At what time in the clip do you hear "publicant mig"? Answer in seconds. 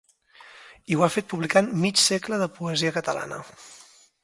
1.33-2.03